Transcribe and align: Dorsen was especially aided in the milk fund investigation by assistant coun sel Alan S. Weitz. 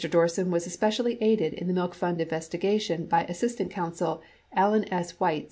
Dorsen 0.09 0.49
was 0.49 0.65
especially 0.65 1.19
aided 1.21 1.53
in 1.53 1.67
the 1.67 1.75
milk 1.75 1.93
fund 1.93 2.19
investigation 2.19 3.05
by 3.05 3.23
assistant 3.25 3.69
coun 3.69 3.93
sel 3.93 4.23
Alan 4.51 4.91
S. 4.91 5.11
Weitz. 5.19 5.39